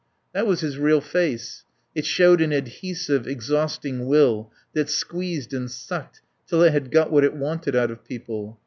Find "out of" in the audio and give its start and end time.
7.75-8.03